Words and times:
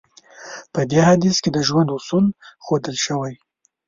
په 0.73 0.81
دې 0.91 0.99
حديث 1.09 1.35
کې 1.43 1.49
د 1.53 1.57
ژوند 1.67 1.89
اصول 1.97 2.25
ښودل 2.63 2.95
شوی. 3.05 3.33